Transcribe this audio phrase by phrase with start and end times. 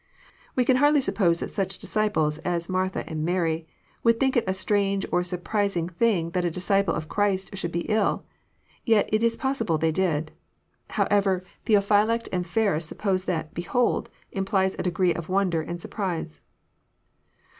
[0.55, 3.67] We can hardly suppose that such disciples as Martha and Mary
[4.01, 7.81] would think it a strange or surprising thing that a disciple of Christ should be
[7.81, 8.25] ill;
[8.83, 10.31] yet it is possible they did.
[10.89, 16.41] However, Theophylact and Ferns suppose that "Behold" implies a degree of wonder and surprise.